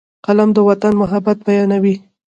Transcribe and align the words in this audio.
قلم 0.25 0.49
د 0.55 0.59
وطن 0.69 0.93
محبت 1.01 1.37
بیانوي 1.47 1.95